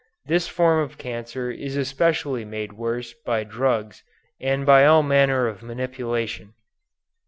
This 0.25 0.47
form 0.47 0.79
of 0.79 0.97
cancer 0.97 1.51
is 1.51 1.77
especially 1.77 2.43
made 2.43 2.73
worse 2.73 3.13
by 3.13 3.43
drugs 3.43 4.01
and 4.39 4.65
by 4.65 4.83
all 4.83 5.03
manner 5.03 5.45
of 5.47 5.61
manipulation. 5.61 6.55